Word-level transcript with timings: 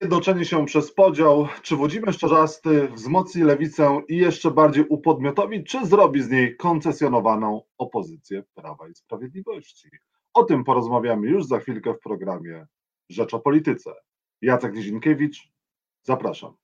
Zjednoczenie 0.00 0.44
się 0.44 0.66
przez 0.66 0.92
podział, 0.92 1.48
czy 1.62 1.76
Włodzimierz 1.76 2.18
Czarzasty 2.18 2.88
wzmocni 2.88 3.42
lewicę 3.42 4.00
i 4.08 4.16
jeszcze 4.16 4.50
bardziej 4.50 4.84
upodmiotowi, 4.88 5.64
czy 5.64 5.86
zrobi 5.86 6.22
z 6.22 6.30
niej 6.30 6.56
koncesjonowaną 6.56 7.62
opozycję 7.78 8.42
Prawa 8.54 8.88
i 8.88 8.94
Sprawiedliwości? 8.94 9.88
O 10.34 10.44
tym 10.44 10.64
porozmawiamy 10.64 11.26
już 11.28 11.44
za 11.44 11.58
chwilkę 11.58 11.94
w 11.94 12.00
programie 12.00 12.66
Rzecz 13.08 13.34
o 13.34 13.40
Polityce. 13.40 13.94
Jacek 14.42 14.74
Nizinkiewicz, 14.74 15.52
zapraszam. 16.02 16.54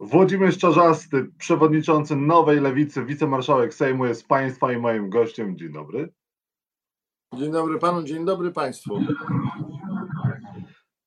Włodzimierz 0.00 0.58
Czarzasty, 0.58 1.26
przewodniczący 1.38 2.16
Nowej 2.16 2.60
Lewicy, 2.60 3.04
wicemarszałek 3.04 3.74
Sejmu 3.74 4.06
jest 4.06 4.28
Państwa 4.28 4.72
i 4.72 4.76
moim 4.76 5.10
gościem. 5.10 5.58
Dzień 5.58 5.72
dobry. 5.72 6.12
Dzień 7.34 7.52
dobry 7.52 7.78
panu, 7.78 8.02
dzień 8.02 8.24
dobry 8.24 8.50
państwu. 8.52 8.98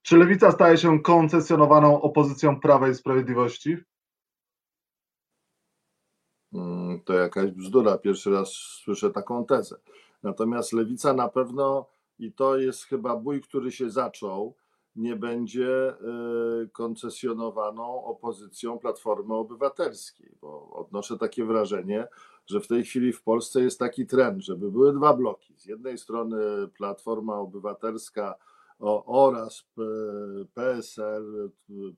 Czy 0.02 0.18
lewica 0.18 0.52
staje 0.52 0.78
się 0.78 1.00
koncesjonowaną 1.00 2.02
opozycją 2.02 2.60
Prawa 2.60 2.90
i 2.90 2.96
Sprawiedliwości? 2.96 3.78
Mm, 6.54 7.02
To 7.04 7.14
jakaś 7.14 7.52
bzdura. 7.52 7.98
Pierwszy 7.98 8.32
raz 8.32 8.50
słyszę 8.84 9.12
taką 9.12 9.46
tezę. 9.46 9.76
Natomiast 10.24 10.74
lewica 10.74 11.14
na 11.14 11.30
pewno, 11.30 11.86
i 12.20 12.34
to 12.34 12.58
jest 12.58 12.84
chyba 12.84 13.16
bój, 13.18 13.42
który 13.42 13.72
się 13.72 13.90
zaczął, 13.90 14.56
nie 14.96 15.16
będzie 15.16 15.90
y, 16.64 16.70
koncesjonowaną 16.70 18.04
opozycją 18.06 18.80
Platformy 18.80 19.34
Obywatelskiej, 19.36 20.36
bo 20.42 20.70
odnoszę 20.74 21.18
takie 21.18 21.46
wrażenie, 21.46 22.08
że 22.46 22.60
w 22.60 22.68
tej 22.68 22.84
chwili 22.84 23.14
w 23.14 23.24
Polsce 23.24 23.62
jest 23.62 23.80
taki 23.80 24.06
trend, 24.06 24.44
żeby 24.44 24.72
były 24.72 24.94
dwa 24.94 25.14
bloki. 25.14 25.54
Z 25.58 25.66
jednej 25.66 25.98
strony 25.98 26.38
Platforma 26.78 27.36
Obywatelska 27.36 28.36
oraz 29.06 29.64
P- 29.76 29.82
PSL, 30.54 31.50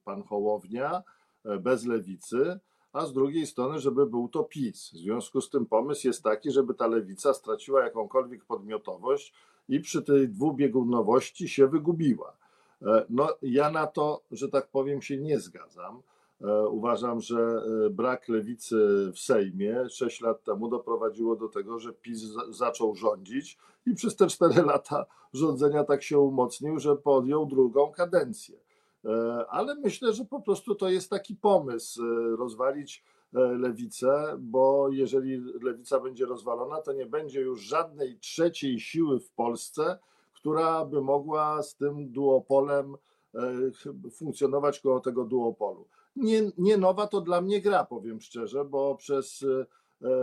pan 0.03 0.23
Hołownia, 0.23 1.03
e, 1.45 1.58
bez 1.59 1.85
lewicy, 1.85 2.59
a 2.94 3.05
z 3.05 3.13
drugiej 3.13 3.47
strony, 3.47 3.80
żeby 3.80 4.05
był 4.05 4.30
to 4.30 4.44
PiS. 4.44 4.89
W 4.94 4.97
związku 4.97 5.41
z 5.41 5.50
tym 5.50 5.66
pomysł 5.66 6.08
jest 6.08 6.23
taki, 6.23 6.52
żeby 6.52 6.73
ta 6.73 6.88
lewica 6.88 7.33
straciła 7.33 7.83
jakąkolwiek 7.83 8.45
podmiotowość 8.45 9.33
i 9.69 9.80
przy 9.80 10.02
tej 10.02 10.30
dwubiegunowości 10.30 11.50
się 11.50 11.67
wygubiła. 11.67 12.38
E, 12.81 13.05
No, 13.09 13.30
ja 13.41 13.72
na 13.72 13.88
to, 13.88 14.22
że 14.31 14.50
tak 14.50 14.67
powiem, 14.67 15.02
się 15.02 15.17
nie 15.17 15.39
zgadzam. 15.39 16.02
E, 16.44 16.67
Uważam, 16.67 17.22
że 17.22 17.63
e, 17.86 17.89
brak 17.89 18.30
lewicy 18.30 18.77
w 19.13 19.19
Sejmie 19.19 19.89
6 19.89 20.22
lat 20.22 20.44
temu 20.44 20.67
doprowadziło 20.69 21.35
do 21.35 21.50
tego, 21.50 21.80
że 21.80 21.94
PiS 21.94 22.19
za- 22.22 22.52
zaczął 22.52 22.95
rządzić 22.95 23.58
i 23.85 23.95
przez 23.95 24.16
te 24.16 24.27
4 24.27 24.61
lata 24.73 25.05
rządzenia 25.33 25.83
tak 25.83 26.03
się 26.03 26.19
umocnił, 26.19 26.80
że 26.80 26.95
podjął 26.95 27.45
drugą 27.45 27.91
kadencję. 27.91 28.58
E, 29.05 29.45
Ale 29.50 29.75
myślę, 29.75 30.13
że 30.13 30.25
po 30.25 30.41
prostu 30.41 30.75
to 30.75 30.89
jest 30.89 31.09
taki 31.09 31.35
pomysł 31.35 32.03
rozwalić 32.38 33.03
lewicę, 33.59 34.38
bo 34.39 34.89
jeżeli 34.89 35.38
lewica 35.61 36.00
będzie 36.00 36.25
rozwalona, 36.25 36.81
to 36.81 36.94
nie 36.94 37.05
będzie 37.05 37.41
już 37.41 37.61
żadnej 37.61 38.19
trzeciej 38.19 38.80
siły 38.80 39.19
w 39.19 39.31
Polsce, 39.31 40.00
która 40.33 40.85
by 40.85 41.02
mogła 41.02 41.63
z 41.63 41.75
tym 41.75 42.11
duopolem 42.11 42.95
funkcjonować 44.11 44.79
koło 44.79 44.99
tego 44.99 45.25
duopolu. 45.25 45.87
Nie, 46.15 46.51
nie 46.57 46.77
nowa 46.77 47.07
to 47.07 47.21
dla 47.21 47.41
mnie 47.41 47.61
gra, 47.61 47.85
powiem 47.85 48.21
szczerze, 48.21 48.65
bo 48.65 48.95
przez 48.95 49.45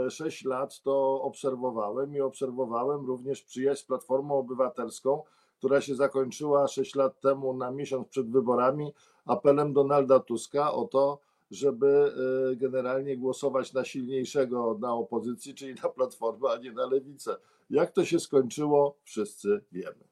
e, 0.06 0.11
6 0.11 0.44
lat 0.44 0.80
to 0.83 1.22
obserwowałem 1.22 2.14
i 2.14 2.20
obserwowałem 2.20 3.06
również 3.06 3.42
przyjaźń 3.42 3.81
z 3.81 3.84
Platformą 3.84 4.38
Obywatelską, 4.38 5.22
która 5.58 5.81
się 5.81 5.94
zakończyła 5.94 6.69
6 6.69 6.94
lat 6.94 7.20
temu 7.20 7.55
na 7.55 7.70
miesiąc 7.70 8.08
przed 8.08 8.31
wyborami 8.31 8.92
apelem 9.27 9.72
Donalda 9.72 10.20
Tuska 10.20 10.72
o 10.72 10.84
to, 10.84 11.19
żeby 11.50 12.12
e, 12.53 12.56
generalnie 12.56 13.16
głosować 13.16 13.72
na 13.72 13.84
silniejszego 13.84 14.78
na 14.81 14.94
opozycji, 14.94 15.54
czyli 15.54 15.75
na 15.82 15.88
Platformę, 15.88 16.49
a 16.50 16.56
nie 16.56 16.72
na 16.72 16.87
Lewicę. 16.87 17.37
Jak 17.70 17.91
to 17.91 18.04
się 18.04 18.20
skończyło, 18.20 18.97
wszyscy 19.04 19.60
wiemy. 19.72 20.09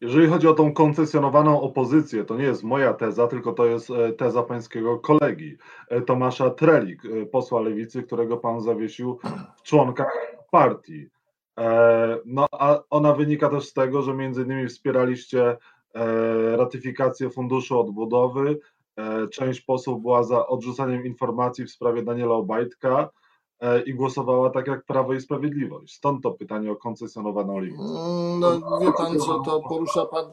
Jeżeli 0.00 0.28
chodzi 0.28 0.48
o 0.48 0.54
tą 0.54 0.72
koncesjonowaną 0.72 1.60
opozycję, 1.60 2.24
to 2.24 2.36
nie 2.36 2.44
jest 2.44 2.64
moja 2.64 2.94
teza, 2.94 3.26
tylko 3.26 3.52
to 3.52 3.66
jest 3.66 3.90
e, 3.90 4.12
teza 4.12 4.42
pańskiego 4.42 4.98
kolegi 4.98 5.56
e, 5.88 6.00
Tomasza 6.00 6.50
Trelik, 6.50 7.02
e, 7.04 7.26
posła 7.26 7.60
lewicy, 7.60 8.02
którego 8.02 8.36
pan 8.36 8.60
zawiesił 8.60 9.18
w 9.56 9.62
członkach 9.62 10.36
partii. 10.50 11.08
No 12.26 12.46
a 12.52 12.80
ona 12.90 13.12
wynika 13.12 13.48
też 13.48 13.64
z 13.64 13.72
tego, 13.72 14.02
że 14.02 14.14
między 14.14 14.42
innymi 14.42 14.68
wspieraliście 14.68 15.56
ratyfikację 16.56 17.30
Funduszu 17.30 17.80
Odbudowy. 17.80 18.58
Część 19.32 19.60
posłów 19.60 20.02
była 20.02 20.22
za 20.22 20.46
odrzucaniem 20.46 21.06
informacji 21.06 21.64
w 21.64 21.70
sprawie 21.70 22.02
Daniela 22.02 22.34
Obajtka 22.34 23.10
i 23.86 23.94
głosowała 23.94 24.50
tak 24.50 24.66
jak 24.66 24.84
Prawo 24.84 25.14
i 25.14 25.20
Sprawiedliwość. 25.20 25.94
Stąd 25.96 26.22
to 26.22 26.30
pytanie 26.30 26.72
o 26.72 26.76
koncesjonowaną 26.76 27.58
lewicę. 27.58 27.82
Mm, 27.82 28.40
No 28.40 28.78
wie 28.80 28.92
pan 28.92 29.18
co, 29.18 29.40
to 29.40 29.60
porusza 29.68 30.06
pan, 30.06 30.24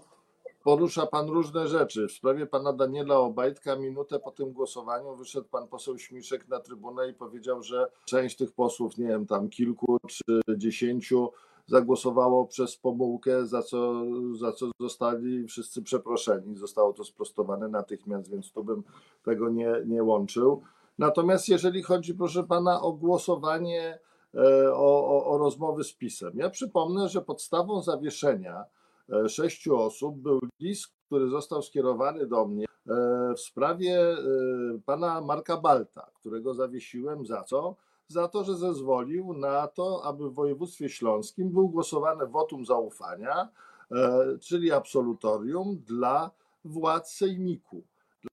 porusza 0.63 1.05
pan 1.05 1.29
różne 1.29 1.67
rzeczy. 1.67 2.07
W 2.07 2.11
sprawie 2.11 2.45
pana 2.45 2.73
Daniela 2.73 3.19
Obajtka 3.19 3.75
minutę 3.75 4.19
po 4.19 4.31
tym 4.31 4.51
głosowaniu 4.51 5.15
wyszedł 5.15 5.47
pan 5.51 5.67
poseł 5.67 5.97
Śmiszek 5.97 6.47
na 6.47 6.59
trybunę 6.59 7.09
i 7.09 7.13
powiedział, 7.13 7.63
że 7.63 7.87
część 8.05 8.37
tych 8.37 8.51
posłów, 8.51 8.97
nie 8.97 9.07
wiem, 9.07 9.25
tam 9.25 9.49
kilku 9.49 9.97
czy 10.07 10.23
dziesięciu 10.57 11.29
zagłosowało 11.67 12.45
przez 12.45 12.77
pomyłkę, 12.77 13.45
za 13.47 13.61
co, 13.61 14.03
za 14.39 14.51
co 14.51 14.71
zostali 14.79 15.47
wszyscy 15.47 15.81
przeproszeni. 15.81 16.55
Zostało 16.55 16.93
to 16.93 17.03
sprostowane 17.03 17.67
natychmiast, 17.67 18.31
więc 18.31 18.51
tu 18.51 18.63
bym 18.63 18.83
tego 19.23 19.49
nie, 19.49 19.73
nie 19.85 20.03
łączył. 20.03 20.61
Natomiast 20.99 21.49
jeżeli 21.49 21.83
chodzi, 21.83 22.13
proszę 22.13 22.43
pana, 22.43 22.81
o 22.81 22.93
głosowanie, 22.93 23.99
e, 24.35 24.73
o, 24.73 25.07
o, 25.07 25.25
o 25.25 25.37
rozmowy 25.37 25.83
z 25.83 25.93
PiSem, 25.93 26.31
ja 26.35 26.49
przypomnę, 26.49 27.09
że 27.09 27.21
podstawą 27.21 27.81
zawieszenia 27.81 28.65
e, 29.09 29.29
sześciu 29.29 29.77
osób 29.77 30.17
był 30.17 30.39
list, 30.59 30.93
który 31.05 31.29
został 31.29 31.61
skierowany 31.61 32.27
do 32.27 32.45
mnie 32.45 32.65
e, 32.65 33.33
w 33.35 33.39
sprawie 33.39 34.15
pana 34.85 35.21
Marka 35.21 35.57
Balta, 35.57 36.11
którego 36.15 36.53
zawiesiłem 36.53 37.25
za 37.25 37.43
co? 37.43 37.75
Za 38.07 38.27
to, 38.27 38.43
że 38.43 38.55
zezwolił 38.55 39.33
na 39.33 39.67
to, 39.67 40.03
aby 40.03 40.29
w 40.29 40.33
województwie 40.33 40.89
śląskim 40.89 41.49
był 41.49 41.69
głosowane 41.69 42.27
wotum 42.27 42.65
zaufania, 42.65 43.49
czyli 44.41 44.71
absolutorium 44.71 45.77
dla 45.87 46.31
władz 46.65 47.13
sejmiku 47.13 47.83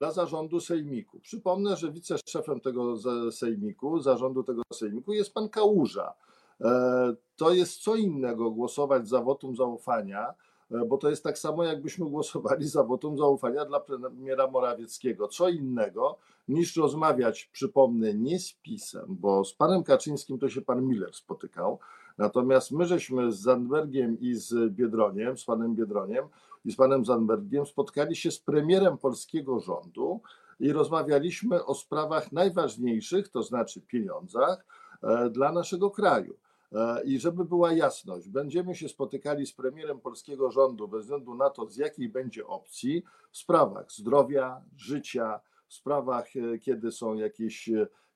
dla 0.00 0.10
zarządu 0.10 0.60
sejmiku. 0.60 1.21
Przypomnę, 1.21 1.76
że 1.76 1.93
wiceszefem 1.93 2.60
tego 2.60 2.97
sejmiku, 3.31 4.00
zarządu 4.00 4.43
tego 4.43 4.62
sejmiku 4.72 5.12
jest 5.12 5.34
pan 5.34 5.49
Kałuża. 5.49 6.15
E, 6.60 7.15
To 7.37 7.53
jest 7.53 7.82
co 7.82 7.97
innego 7.97 8.50
głosować 8.50 9.09
za 9.09 9.22
wotum 9.22 9.56
zaufania, 9.56 10.34
e, 10.71 10.84
bo 10.84 10.99
to 10.99 11.10
jest 11.10 11.25
tak 11.25 11.38
samo, 11.38 11.65
jakbyśmy 11.65 12.10
głosowali 12.10 12.69
za 12.69 12.84
wotum 12.84 13.19
zaufania 13.19 13.65
dla 13.65 13.81
premiera 13.81 14.47
Morawieckiego. 14.47 15.28
Co 15.28 15.49
innego 15.49 16.19
niż 16.49 16.76
rozmawiać, 16.76 17.50
przypomnę, 17.53 18.15
nie 18.15 18.38
z 18.38 18.53
PiSem, 18.53 19.06
bo 19.09 19.44
z 19.44 19.55
panem 19.55 19.82
Kaczyńskim 19.82 20.38
to 20.38 20.49
się 20.49 20.60
pan 20.60 20.87
Miller 20.87 21.15
spotykał. 21.15 21.78
Natomiast 22.19 22.70
my 22.72 22.87
żeśmy 22.87 23.32
z 23.32 23.41
Zandbergiem 23.41 24.20
i 24.20 24.34
z 24.34 24.72
Biedroniem, 24.72 25.38
z 25.38 25.44
panem 25.44 25.75
Biedroniem 25.75 26.25
i 26.69 26.73
z 26.73 26.77
panem 26.77 27.05
Zandbergiem 27.05 27.67
spotkali 27.67 28.17
się 28.17 28.31
z 28.31 28.39
premierem 28.41 28.99
polskiego 28.99 29.61
rządu 29.61 30.21
i 30.61 30.73
rozmawialiśmy 30.73 31.65
o 31.65 31.75
sprawach 31.75 32.33
najważniejszych, 32.33 33.29
to 33.29 33.43
znaczy 33.43 33.81
pieniądzach 33.81 34.67
e, 35.03 35.31
dla 35.31 35.53
naszego 35.53 35.91
kraju. 35.91 36.37
E, 36.73 37.05
I 37.05 37.19
żeby 37.19 37.45
była 37.45 37.73
jasność, 37.73 38.29
będziemy 38.29 38.75
się 38.75 38.89
spotykali 38.89 39.47
z 39.47 39.53
premierem 39.53 40.01
polskiego 40.01 40.51
rządu 40.51 40.88
bez 40.88 41.03
względu 41.03 41.35
na 41.35 41.50
to, 41.50 41.67
z 41.67 41.76
jakiej 41.76 42.09
będzie 42.09 42.47
opcji, 42.47 43.03
w 43.31 43.38
sprawach 43.38 43.93
zdrowia, 43.93 44.62
życia, 44.76 45.41
w 45.69 45.75
sprawach, 45.75 46.26
e, 46.37 46.59
kiedy 46.59 46.93
są 46.93 47.14
jakieś 47.14 47.71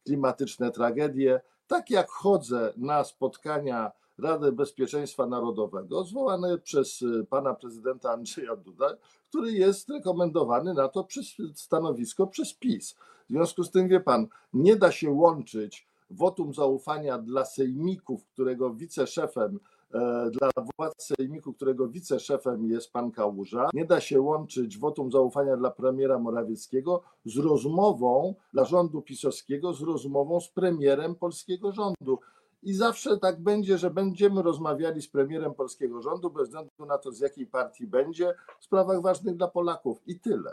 klimatyczne 0.05 0.71
tragedie. 0.71 1.41
Tak 1.67 1.91
jak 1.91 2.11
chodzę 2.11 2.73
na 2.77 3.05
spotkania 3.05 3.93
Rady 4.23 4.53
Bezpieczeństwa 4.53 5.27
Narodowego, 5.27 6.05
zwołane 6.05 6.59
przez 6.59 7.03
e, 7.03 7.25
pana 7.25 7.55
prezydenta 7.55 8.11
Andrzeja 8.13 8.57
Duda, 8.57 8.97
który 9.29 9.53
jest 9.53 9.89
rekomendowany 9.89 10.75
na 10.75 10.89
to 10.89 11.05
przez 11.05 11.27
stanowisko 11.55 12.27
przez 12.27 12.55
PiS. 12.55 12.95
W 13.29 13.33
związku 13.33 13.65
z 13.65 13.71
tym, 13.71 13.89
wie 13.89 14.01
pan, 14.01 14.27
nie 14.53 14.77
da 14.77 14.93
się 14.93 15.11
łączyć 15.11 15.87
wotum 16.11 16.55
zaufania 16.55 17.19
dla 17.19 17.45
sejmików, 17.45 18.27
którego 18.27 18.75
wiceszefem, 18.75 19.61
e, 19.95 20.31
dla 20.31 20.51
władz 20.77 21.15
sejmiku, 21.19 21.53
którego 21.53 21.89
wiceszefem 21.89 22.67
jest 22.67 22.93
pan 22.93 23.11
Kałuża. 23.11 23.69
Nie 23.75 23.85
da 23.85 24.01
się 24.01 24.21
łączyć 24.21 24.79
wotum 24.79 25.13
zaufania 25.13 25.57
dla 25.57 25.71
premiera 25.71 26.19
Morawieckiego 26.19 27.03
z 27.25 27.37
rozmową 27.37 28.35
dla 28.53 28.65
rządu 28.65 29.03
pisowskiego, 29.03 29.73
z 29.75 29.83
rozmową 29.83 30.41
z 30.41 30.49
premierem 30.49 31.15
polskiego 31.15 31.73
rządu. 31.73 32.19
I 32.63 32.75
zawsze 32.75 33.19
tak 33.19 33.43
będzie, 33.43 33.79
że 33.79 33.91
będziemy 33.91 34.43
rozmawiali 34.43 35.03
z 35.03 35.09
premierem 35.09 35.55
polskiego 35.55 36.03
rządu, 36.03 36.31
bez 36.31 36.49
względu 36.49 36.71
na 36.87 36.99
to, 36.99 37.13
z 37.13 37.21
jakiej 37.21 37.47
partii 37.47 37.87
będzie, 37.87 38.35
w 38.61 38.65
sprawach 38.65 39.03
ważnych 39.03 39.37
dla 39.37 39.49
Polaków 39.49 40.03
i 40.07 40.21
tyle. 40.21 40.53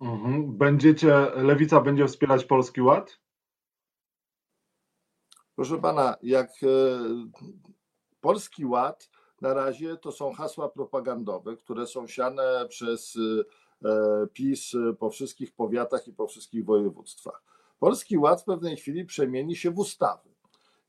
Mhm. 0.00 0.56
Będziecie, 0.56 1.30
lewica 1.36 1.80
będzie 1.80 2.06
wspierać 2.06 2.44
Polski 2.44 2.82
Ład? 2.82 3.18
Proszę 5.54 5.78
pana, 5.78 6.16
jak 6.22 6.50
e, 6.62 6.98
Polski 8.20 8.66
Ład 8.66 9.10
na 9.40 9.54
razie 9.54 9.96
to 9.96 10.12
są 10.12 10.32
hasła 10.32 10.68
propagandowe, 10.68 11.56
które 11.56 11.86
są 11.86 12.06
siane 12.06 12.66
przez 12.68 13.16
e, 13.84 14.26
PiS 14.32 14.72
po 14.98 15.10
wszystkich 15.10 15.54
powiatach 15.54 16.08
i 16.08 16.12
po 16.12 16.26
wszystkich 16.26 16.64
województwach. 16.64 17.42
Polski 17.78 18.18
Ład 18.18 18.42
w 18.42 18.44
pewnej 18.44 18.76
chwili 18.76 19.04
przemieni 19.04 19.56
się 19.56 19.70
w 19.70 19.78
ustawy. 19.78 20.31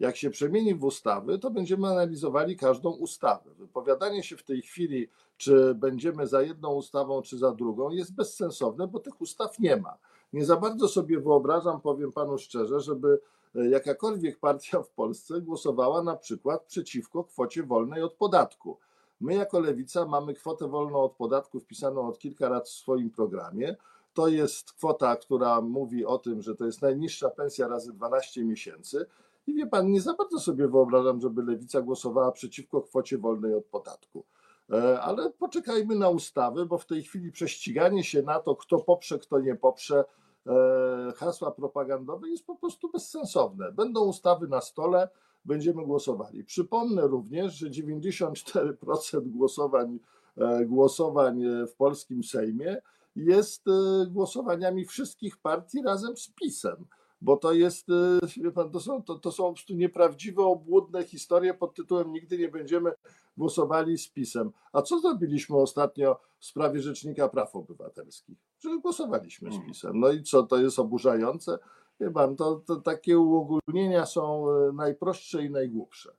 Jak 0.04 0.18
się 0.18 0.30
przemieni 0.30 0.76
w 0.76 0.84
ustawy, 0.84 1.40
to 1.40 1.52
będziemy 1.52 1.88
analizowali 1.88 2.58
każdą 2.58 2.92
ustawę. 2.92 3.52
Wypowiadanie 3.60 4.24
się 4.24 4.38
w 4.38 4.44
tej 4.44 4.62
chwili, 4.62 5.10
czy 5.38 5.76
będziemy 5.76 6.28
za 6.28 6.42
jedną 6.42 6.74
ustawą, 6.74 7.22
czy 7.22 7.38
za 7.38 7.52
drugą, 7.52 7.90
jest 7.90 8.16
bezsensowne, 8.16 8.88
bo 8.88 9.00
tych 9.00 9.22
ustaw 9.22 9.60
nie 9.60 9.78
ma. 9.78 9.98
Nie 10.34 10.46
za 10.46 10.58
bardzo 10.58 10.88
sobie 10.88 11.20
wyobrażam, 11.20 11.82
powiem 11.82 12.12
panu 12.12 12.38
szczerze, 12.38 12.80
żeby 12.80 13.20
e, 13.56 13.70
jakakolwiek 13.70 14.40
partia 14.40 14.82
w 14.82 14.90
Polsce 14.90 15.42
głosowała 15.42 16.04
na 16.04 16.16
przykład 16.16 16.64
przeciwko 16.64 17.24
kwocie 17.24 17.64
wolnej 17.64 18.04
od 18.04 18.14
podatku. 18.14 18.78
My 19.22 19.34
jako 19.34 19.60
lewica 19.60 20.06
mamy 20.06 20.34
kwotę 20.34 20.68
wolną 20.68 21.04
od 21.04 21.12
podatku 21.12 21.60
wpisaną 21.60 22.08
od 22.08 22.20
kilka 22.20 22.50
lat 22.50 22.70
w 22.70 22.72
swoim 22.72 23.10
programie. 23.10 23.76
To 24.14 24.28
jest 24.28 24.72
kwota, 24.72 25.16
która 25.16 25.62
mówi 25.62 26.06
o 26.06 26.18
tym, 26.18 26.42
że 26.42 26.56
to 26.56 26.66
jest 26.66 26.82
najniższa 26.82 27.30
pensja 27.30 27.68
razy 27.68 27.94
12 27.94 28.44
miesięcy. 28.46 29.06
I 29.48 29.54
wie 29.54 29.68
pan, 29.68 29.92
nie 29.92 30.02
za 30.02 30.14
bardzo 30.14 30.40
sobie 30.40 30.68
wyobrażam, 30.68 31.22
żeby 31.22 31.44
lewica 31.44 31.82
głosowała 31.82 32.32
przeciwko 32.32 32.82
kwocie 32.82 33.18
wolnej 33.18 33.56
od 33.56 33.66
podatku. 33.66 34.24
E, 34.72 35.02
ale 35.02 35.32
poczekajmy 35.32 35.96
na 35.96 36.10
ustawy, 36.10 36.66
bo 36.66 36.78
w 36.78 36.86
tej 36.86 37.04
chwili 37.04 37.32
prześciganie 37.32 38.04
się 38.04 38.22
na 38.22 38.40
to, 38.40 38.56
kto 38.56 38.80
poprze, 38.80 39.20
kto 39.20 39.40
nie 39.40 39.56
poprze, 39.56 40.06
e, 40.48 41.14
hasła 41.16 41.52
propagandowe 41.52 42.30
jest 42.30 42.46
po 42.46 42.56
prostu 42.56 42.92
bezsensowne. 42.92 43.72
Będą 43.72 44.06
ustawy 44.06 44.48
na 44.48 44.62
stole, 44.62 45.10
będziemy 45.46 45.86
głosowali. 45.86 46.44
Przypomnę 46.44 47.02
również, 47.02 47.54
że 47.54 47.70
94% 47.70 49.22
głosowań, 49.22 50.00
e, 50.38 50.66
głosowań 50.66 51.44
w 51.68 51.76
polskim 51.76 52.24
Sejmie 52.24 52.82
jest 53.16 53.66
głosowaniami 54.08 54.86
wszystkich 54.86 55.38
partii 55.38 55.82
razem 55.82 56.18
z 56.18 56.30
PiSem 56.30 56.86
bo 57.24 57.38
to 57.38 57.54
jest, 57.54 57.90
y, 57.90 58.42
wie 58.42 58.52
pan, 58.52 58.72
to 58.72 58.80
są, 58.80 59.04
to, 59.04 59.20
to 59.20 59.32
są 59.32 59.44
po 59.44 59.54
prostu 59.54 59.74
nieprawdziwe, 59.74 60.44
obłudne 60.44 61.04
historie 61.04 61.54
pod 61.54 61.76
tytułem 61.76 62.12
Nigdy 62.12 62.38
nie 62.38 62.50
będziemy 62.50 62.92
głosowali 63.38 63.98
z 63.98 64.08
PiSem. 64.08 64.52
A 64.74 64.82
co 64.82 65.00
zrobiliśmy 65.00 65.58
ostatnio 65.58 66.20
w 66.40 66.46
sprawie 66.46 66.82
Rzecznika 66.82 67.30
Praw 67.30 67.56
Obywatelskich? 67.56 68.38
Że 68.60 68.78
głosowaliśmy 68.78 69.50
z 69.50 69.54
hmm. 69.54 69.70
PiSem. 69.70 70.00
No 70.00 70.12
i 70.12 70.24
co, 70.24 70.44
to 70.44 70.58
jest 70.58 70.80
oburzające? 70.80 71.60
Wie 72.00 72.12
pan, 72.12 72.36
to, 72.36 72.62
to 72.66 72.76
takie 72.76 73.20
uogólnienia 73.20 74.06
są 74.06 74.46
y, 74.50 74.74
najprostsze 74.74 75.46
i 75.46 75.50
najgłupsze. 75.50 76.14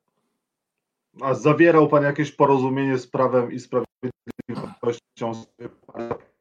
A 1.20 1.34
zawierał 1.34 1.88
pan 1.88 2.02
jakieś 2.02 2.32
porozumienie 2.32 2.98
z 2.98 3.06
prawem 3.06 3.52
i 3.52 3.60
sprawiedliwością 3.60 5.34
z 5.34 5.46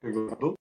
tego 0.01 0.56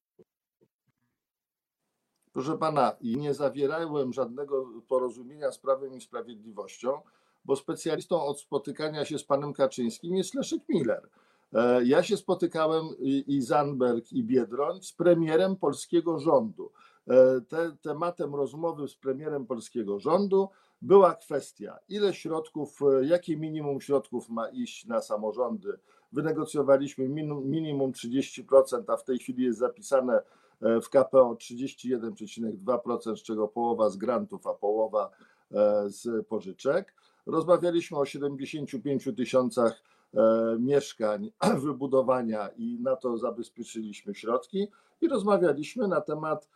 Proszę 2.33 2.59
pana, 2.59 2.97
nie 3.01 3.35
zawierałem 3.35 4.13
żadnego 4.13 4.67
porozumienia 4.89 5.53
z 5.53 5.59
Prawem 5.59 5.95
i 5.95 6.01
Sprawiedliwością, 6.01 7.01
bo 7.45 7.57
specjalistą 7.57 8.23
od 8.23 8.41
spotykania 8.41 9.05
się 9.05 9.19
z 9.19 9.25
panem 9.25 9.53
Kaczyńskim 9.53 10.17
jest 10.17 10.35
Leszek 10.35 10.61
Miller. 10.69 11.09
E, 11.53 11.85
ja 11.85 12.03
się 12.03 12.17
spotykałem 12.17 12.87
i 13.27 13.41
Zandberg, 13.43 14.13
i 14.13 14.25
Biedroń 14.25 14.83
z 14.83 14.93
premierem 14.93 15.57
polskiego 15.57 16.19
rządu. 16.19 16.71
E, 17.09 17.41
te, 17.41 17.77
tematem 17.83 18.35
rozmowy 18.35 18.89
z 18.89 18.97
premierem 18.97 19.47
polskiego 19.47 19.99
rządu 19.99 20.49
była 20.83 21.15
kwestia, 21.15 21.79
ile 21.89 22.15
środków, 22.15 22.81
e, 22.83 23.07
jakie 23.07 23.37
minimum 23.37 23.81
środków 23.81 24.29
ma 24.29 24.49
iść 24.49 24.87
na 24.87 25.01
samorządy. 25.01 25.79
Wynegocjowaliśmy 26.13 27.09
minimum 27.45 27.93
30%, 27.93 28.83
a 28.89 28.97
w 28.97 29.05
tej 29.05 29.19
chwili 29.19 29.45
jest 29.45 29.59
zapisane 29.59 30.23
w 30.63 30.89
KPO 30.89 31.35
31,2%, 31.35 33.17
z 33.17 33.23
czego 33.23 33.49
połowa 33.49 33.91
z 33.91 33.97
grantów, 33.97 34.47
a 34.47 34.55
połowa 34.55 35.11
e, 35.53 35.85
z 35.91 36.27
pożyczek. 36.27 36.95
Rozmawialiśmy 37.27 37.99
o 37.99 38.05
75 38.05 39.09
tysiącach 39.17 39.83
e, 40.15 40.57
mieszkań, 40.61 41.31
wybudowania 41.65 42.49
i 42.49 42.79
na 42.81 42.97
to 42.97 43.19
zabezpieczyliśmy 43.19 44.15
środki 44.15 44.69
i 45.01 45.09
rozmawialiśmy 45.09 45.89
na 45.89 46.01
temat 46.01 46.49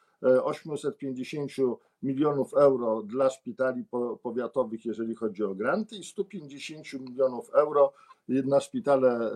850 0.42 1.50
e, 1.58 1.62
milionów 2.02 2.54
euro 2.54 3.02
dla 3.02 3.30
szpitali 3.30 3.84
powiatowych, 4.22 4.84
jeżeli 4.84 5.14
chodzi 5.14 5.44
o 5.44 5.54
granty, 5.54 5.96
i 5.96 6.04
150 6.04 6.92
milionów 6.92 7.50
euro 7.54 7.92
na 8.28 8.60
szpitale 8.60 9.30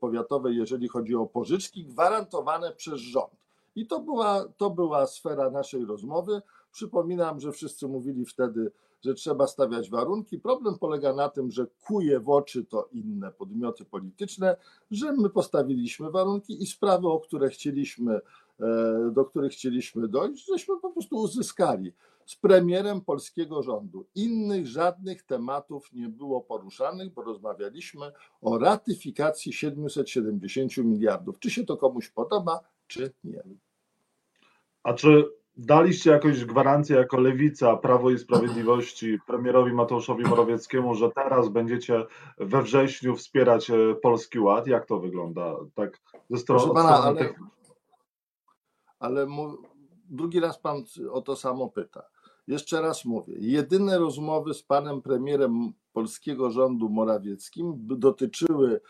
powiatowe, 0.00 0.52
jeżeli 0.52 0.88
chodzi 0.88 1.14
o 1.14 1.26
pożyczki 1.26 1.84
gwarantowane 1.84 2.72
przez 2.72 3.00
rząd. 3.00 3.41
I 3.76 3.86
to 3.86 4.00
była, 4.00 4.44
to 4.56 4.70
była 4.70 5.06
sfera 5.06 5.50
naszej 5.50 5.84
rozmowy. 5.84 6.42
Przypominam, 6.72 7.40
że 7.40 7.52
wszyscy 7.52 7.88
mówili 7.88 8.24
wtedy, 8.24 8.72
że 9.04 9.14
trzeba 9.14 9.46
stawiać 9.46 9.90
warunki. 9.90 10.38
Problem 10.38 10.78
polega 10.78 11.12
na 11.12 11.28
tym, 11.28 11.50
że 11.50 11.66
kuje 11.86 12.20
w 12.20 12.28
oczy 12.28 12.64
to 12.64 12.88
inne 12.92 13.30
podmioty 13.30 13.84
polityczne, 13.84 14.56
że 14.90 15.12
my 15.12 15.30
postawiliśmy 15.30 16.10
warunki 16.10 16.62
i 16.62 16.66
sprawy, 16.66 17.08
o 17.08 17.20
które 17.20 17.48
chcieliśmy, 17.50 18.20
e, 18.60 19.10
do 19.14 19.24
których 19.24 19.52
chcieliśmy 19.52 20.08
dojść, 20.08 20.46
żeśmy 20.46 20.80
po 20.80 20.90
prostu 20.90 21.16
uzyskali 21.16 21.92
z 22.26 22.36
premierem 22.36 23.00
polskiego 23.00 23.62
rządu. 23.62 24.04
Innych 24.14 24.66
żadnych 24.66 25.22
tematów 25.22 25.92
nie 25.92 26.08
było 26.08 26.40
poruszanych, 26.40 27.12
bo 27.12 27.22
rozmawialiśmy 27.22 28.12
o 28.42 28.58
ratyfikacji 28.58 29.52
770 29.52 30.76
miliardów. 30.76 31.38
Czy 31.38 31.50
się 31.50 31.64
to 31.64 31.76
komuś 31.76 32.08
podoba? 32.08 32.60
Czy 32.92 33.12
nie. 33.24 33.42
A 34.82 34.94
czy 34.94 35.30
daliście 35.56 36.10
jakąś 36.10 36.44
gwarancję 36.44 36.96
jako 36.96 37.20
lewica, 37.20 37.76
Prawo 37.76 38.10
i 38.10 38.18
Sprawiedliwości 38.18 39.18
premierowi 39.26 39.72
Mateuszowi 39.72 40.24
Morawieckiemu, 40.24 40.94
że 40.94 41.10
teraz 41.10 41.48
będziecie 41.48 42.06
we 42.38 42.62
wrześniu 42.62 43.16
wspierać 43.16 43.70
e, 43.70 43.94
Polski 44.02 44.38
Ład? 44.38 44.66
Jak 44.66 44.86
to 44.86 45.00
wygląda? 45.00 45.56
Tak 45.74 46.00
ze 46.30 46.38
strony 46.38 46.74
pana, 46.74 47.02
ale, 47.02 47.34
ale 48.98 49.26
mu, 49.26 49.56
drugi 50.10 50.40
raz 50.40 50.58
pan 50.58 50.84
o 51.10 51.22
to 51.22 51.36
samo 51.36 51.68
pyta. 51.68 52.02
Jeszcze 52.46 52.80
raz 52.80 53.04
mówię, 53.04 53.34
jedyne 53.38 53.98
rozmowy 53.98 54.54
z 54.54 54.62
panem 54.62 55.02
premierem 55.02 55.72
polskiego 55.92 56.50
rządu 56.50 56.88
Morawieckim 56.88 57.74
dotyczyły 57.86 58.80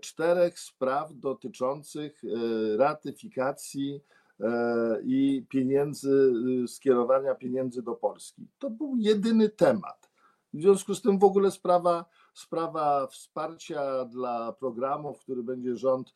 czterech 0.00 0.58
spraw 0.58 1.10
dotyczących 1.14 2.22
e, 2.24 2.76
ratyfikacji 2.76 4.00
e, 4.40 4.98
i 5.02 5.46
pieniędzy, 5.48 6.32
skierowania 6.66 7.34
pieniędzy 7.34 7.82
do 7.82 7.94
Polski. 7.94 8.46
To 8.58 8.70
był 8.70 8.96
jedyny 8.96 9.48
temat. 9.48 10.10
W 10.54 10.60
związku 10.60 10.94
z 10.94 11.02
tym 11.02 11.18
w 11.18 11.24
ogóle 11.24 11.50
sprawa, 11.50 12.04
sprawa 12.34 13.06
wsparcia 13.06 14.04
dla 14.04 14.52
programów, 14.52 15.18
który 15.18 15.42
będzie 15.42 15.76
rząd 15.76 16.14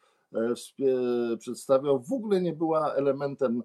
przedstawiał, 1.38 2.00
w 2.00 2.12
ogóle 2.12 2.40
nie 2.40 2.52
była 2.52 2.94
elementem 2.94 3.62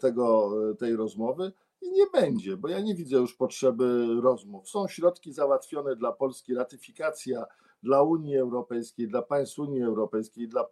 tego, 0.00 0.52
tej 0.78 0.96
rozmowy 0.96 1.52
i 1.82 1.90
nie 1.90 2.06
będzie, 2.12 2.56
bo 2.56 2.68
ja 2.68 2.80
nie 2.80 2.94
widzę 2.94 3.16
już 3.16 3.34
potrzeby 3.34 4.06
rozmów. 4.22 4.68
Są 4.68 4.88
środki 4.88 5.32
załatwione 5.32 5.96
dla 5.96 6.12
Polski, 6.12 6.54
ratyfikacja 6.54 7.46
dla 7.82 8.02
Unii 8.02 8.36
Europejskiej, 8.36 9.08
dla 9.08 9.22
państw 9.22 9.58
Unii 9.58 9.82
Europejskiej, 9.82 10.48
dla, 10.48 10.66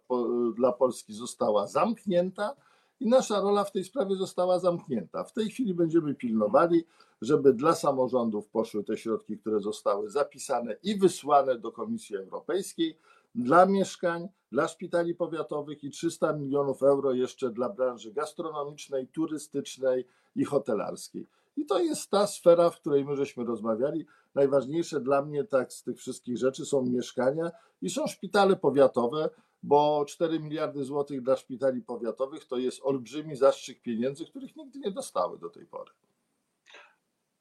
dla 0.55 0.71
Polski 0.71 1.13
została 1.13 1.67
zamknięta 1.67 2.55
i 2.99 3.07
nasza 3.07 3.41
rola 3.41 3.63
w 3.63 3.71
tej 3.71 3.83
sprawie 3.83 4.15
została 4.15 4.59
zamknięta. 4.59 5.23
W 5.23 5.33
tej 5.33 5.49
chwili 5.49 5.73
będziemy 5.73 6.15
pilnowali, 6.15 6.85
żeby 7.21 7.53
dla 7.53 7.75
samorządów 7.75 8.49
poszły 8.49 8.83
te 8.83 8.97
środki, 8.97 9.37
które 9.37 9.59
zostały 9.59 10.09
zapisane 10.09 10.75
i 10.83 10.99
wysłane 10.99 11.59
do 11.59 11.71
Komisji 11.71 12.15
Europejskiej, 12.15 12.97
dla 13.35 13.65
mieszkań, 13.65 14.27
dla 14.51 14.67
szpitali 14.67 15.15
powiatowych 15.15 15.83
i 15.83 15.89
300 15.89 16.33
milionów 16.33 16.83
euro 16.83 17.13
jeszcze 17.13 17.49
dla 17.49 17.69
branży 17.69 18.11
gastronomicznej, 18.11 19.07
turystycznej 19.07 20.07
i 20.35 20.45
hotelarskiej. 20.45 21.27
I 21.57 21.65
to 21.65 21.79
jest 21.79 22.09
ta 22.09 22.27
sfera, 22.27 22.69
w 22.69 22.79
której 22.79 23.05
my 23.05 23.15
żeśmy 23.15 23.45
rozmawiali. 23.45 24.05
Najważniejsze 24.35 24.99
dla 24.99 25.21
mnie 25.21 25.43
tak 25.43 25.73
z 25.73 25.83
tych 25.83 25.97
wszystkich 25.97 26.37
rzeczy 26.37 26.65
są 26.65 26.81
mieszkania 26.81 27.51
i 27.81 27.89
są 27.89 28.07
szpitale 28.07 28.55
powiatowe, 28.55 29.29
bo 29.63 30.05
4 30.07 30.39
miliardy 30.39 30.83
złotych 30.83 31.21
dla 31.21 31.35
szpitali 31.35 31.81
powiatowych 31.81 32.45
to 32.45 32.57
jest 32.57 32.79
olbrzymi 32.83 33.35
zastrzyk 33.35 33.81
pieniędzy, 33.81 34.25
których 34.25 34.55
nigdy 34.55 34.79
nie 34.79 34.91
dostały 34.91 35.39
do 35.39 35.49
tej 35.49 35.65
pory. 35.65 35.91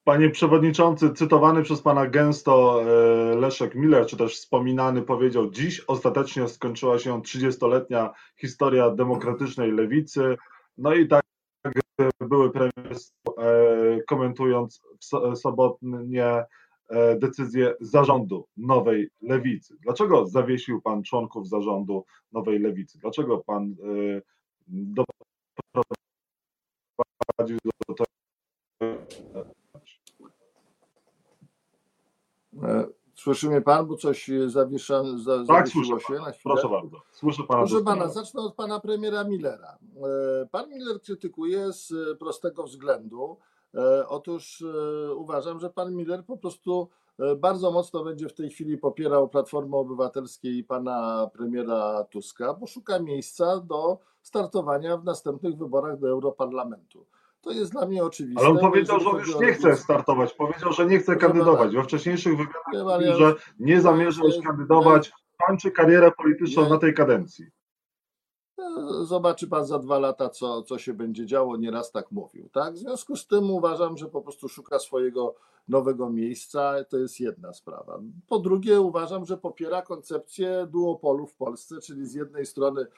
Panie 0.05 0.31
Przewodniczący, 0.31 1.13
cytowany 1.13 1.63
przez 1.63 1.83
Pana 1.83 2.07
gęsto 2.07 2.83
e, 2.83 3.37
Leszek 3.37 3.75
Miller, 3.75 4.07
czy 4.07 4.17
też 4.17 4.35
wspominany 4.35 5.03
powiedział, 5.03 5.51
dziś 5.51 5.81
ostatecznie 5.81 6.49
skończyła 6.49 6.99
się 6.99 7.23
30-letnia 7.23 8.13
historia 8.37 8.91
demokratycznej 8.91 9.73
lewicy. 9.73 10.37
No 10.79 10.95
i 10.95 11.09
tak 11.09 11.26
były 12.21 12.53
premier 12.53 12.97
e, 13.39 14.03
komentując 14.03 14.83
sobotnie 15.35 16.45
e, 16.89 17.19
decyzję 17.19 17.75
zarządu 17.81 18.47
Nowej 18.57 19.11
Lewicy. 19.23 19.77
Dlaczego 19.81 20.27
zawiesił 20.27 20.83
Pan 20.83 21.03
członków 21.03 21.49
zarządu 21.49 22.05
Nowej 22.33 22.59
Lewicy? 22.59 22.99
Dlaczego 22.99 23.39
Pan 23.39 23.77
doprowadził 24.69 25.17
do 27.89 27.95
tego, 27.95 28.07
E, 32.63 32.87
słyszy 33.27 33.49
mnie 33.49 33.61
pan, 33.61 33.87
bo 33.87 33.97
coś 33.97 34.31
zawiesza, 34.47 35.03
za, 35.25 35.45
tak, 35.45 35.69
słyszę 35.69 36.01
się 36.01 36.15
na 36.15 36.31
chwilę? 36.31 36.55
Proszę 36.55 36.69
bardzo. 36.69 36.97
Słyszę 37.13 37.43
pana. 37.43 37.67
Proszę 37.67 37.85
pana, 37.85 38.09
zacznę 38.09 38.43
od 38.43 38.55
pana 38.55 38.81
premiera 38.81 39.25
Millera. 39.25 39.79
E, 40.43 40.47
pan 40.51 40.71
Miller 40.71 41.01
krytykuje 41.01 41.73
z 41.73 41.93
prostego 42.19 42.65
względu. 42.65 43.39
E, 43.75 44.09
otóż 44.09 44.65
uważam, 45.17 45.61
że 45.61 45.71
pan 45.71 45.95
Miller 45.95 46.25
po 46.25 46.37
prostu 46.37 46.89
bardzo 47.37 47.71
mocno 47.71 48.05
będzie 48.05 48.29
w 48.29 48.35
tej 48.35 48.51
chwili 48.51 48.79
popierał 48.79 49.29
Platformę 49.29 49.77
Obywatelską 49.77 50.49
i 50.49 50.65
pana 50.65 51.31
premiera 51.33 52.05
Tuska, 52.05 52.55
bo 52.55 52.67
szuka 52.67 52.99
miejsca 52.99 53.61
do 53.61 53.99
startowania 54.23 54.97
w 54.97 55.05
następnych 55.05 55.57
wyborach 55.57 55.99
do 55.99 56.09
Europarlamentu. 56.09 57.07
To 57.47 57.53
jest 57.53 57.73
dla 57.73 57.87
mnie 57.87 58.05
oczywiste. 58.05 58.41
Ale 58.41 58.51
on 58.51 58.59
powiedział, 58.59 59.01
że 59.01 59.11
on 59.11 59.19
już 59.19 59.41
nie 59.41 59.53
chce 59.53 59.77
startować. 59.77 60.33
Powiedział, 60.33 60.73
że 60.73 60.87
nie 60.87 60.99
chce 60.99 61.17
kandydować. 61.17 61.75
We 61.75 61.83
wcześniejszych 61.83 62.37
wywiadach 62.37 62.99
mówił, 62.99 63.15
że 63.15 63.35
nie 63.59 63.81
zamierza 63.81 64.23
już 64.25 64.35
kandydować. 64.47 65.13
Kończy 65.47 65.71
karierę 65.71 66.13
polityczną 66.13 66.69
na 66.69 66.79
tej 66.79 66.95
kadencji. 66.95 67.47
No, 68.59 69.05
zobaczy 69.05 69.49
pan 69.49 69.67
za 69.67 69.79
dwa 69.79 69.99
lata, 69.99 70.29
co, 70.29 70.63
co 70.63 70.79
się 70.79 70.95
będzie 70.95 71.27
działo. 71.27 71.57
Nieraz 71.57 71.93
tak 71.93 72.13
mówił. 72.13 72.49
Tak? 72.53 72.75
W 72.75 72.79
związku 72.79 73.17
z 73.17 73.27
tym 73.27 73.51
uważam, 73.51 73.97
że 73.97 74.07
po 74.07 74.23
prostu 74.23 74.49
szuka 74.49 74.79
swojego 74.79 75.35
nowego 75.69 76.11
miejsca. 76.11 76.85
To 76.89 76.97
jest 76.97 77.21
jedna 77.21 77.53
sprawa. 77.53 77.99
Po 78.29 78.39
drugie, 78.39 78.81
uważam, 78.81 79.25
że 79.25 79.37
popiera 79.37 79.83
koncepcję 79.83 80.67
duopolu 80.71 81.27
w 81.27 81.35
Polsce, 81.35 81.81
czyli 81.81 82.07
z 82.07 82.15
jednej 82.15 82.47
strony 82.47 82.87
E, 82.87 82.89